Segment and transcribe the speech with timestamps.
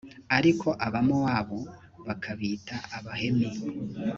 [0.37, 1.59] ariko abamowabu
[2.05, 3.49] bakabita abahemi.